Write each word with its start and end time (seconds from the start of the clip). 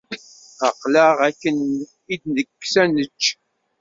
Aql-aɣ 0.67 1.15
akken 1.29 1.57
i 2.13 2.15
d-nekkes 2.21 2.73
ad 2.83 2.89
nečč. 2.95 3.23